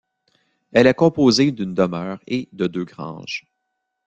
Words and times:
Elle 0.71 0.87
est 0.87 0.95
composée 0.95 1.51
d'une 1.51 1.75
demeure 1.75 2.19
et 2.25 2.49
de 2.53 2.65
deux 2.65 2.85
granges. 2.85 3.45